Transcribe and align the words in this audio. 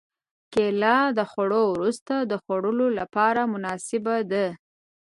کېله 0.53 0.97
د 1.17 1.19
خوړو 1.31 1.63
وروسته 1.75 2.13
د 2.31 2.33
خوړلو 2.43 2.87
لپاره 2.99 3.41
مناسبه 3.53 4.15
ده. 4.31 4.47